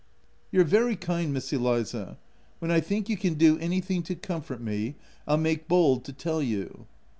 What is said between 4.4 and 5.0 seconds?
me,